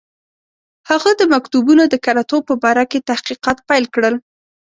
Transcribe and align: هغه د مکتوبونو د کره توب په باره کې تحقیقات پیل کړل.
هغه 0.89 1.11
د 1.19 1.21
مکتوبونو 1.33 1.83
د 1.89 1.95
کره 2.05 2.23
توب 2.29 2.43
په 2.49 2.55
باره 2.63 2.83
کې 2.91 3.05
تحقیقات 3.09 3.57
پیل 3.69 3.85
کړل. 3.95 4.15